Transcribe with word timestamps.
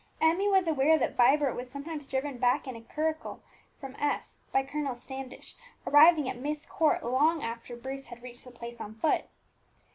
Emmie 0.19 0.47
was 0.47 0.67
aware 0.67 0.97
that 0.97 1.15
Vibert 1.15 1.55
was 1.55 1.69
sometimes 1.69 2.07
driven 2.07 2.39
back 2.39 2.63
from 2.65 2.73
S 2.73 2.75
in 2.75 2.75
a 2.75 2.87
curricle 2.91 3.39
by 4.51 4.63
Colonel 4.63 4.95
Standish, 4.95 5.55
arriving 5.85 6.27
at 6.27 6.39
Myst 6.39 6.67
Court 6.67 7.03
long 7.03 7.43
after 7.43 7.75
Bruce 7.75 8.07
had 8.07 8.23
reached 8.23 8.45
the 8.45 8.49
place 8.49 8.81
on 8.81 8.95
foot. 8.95 9.25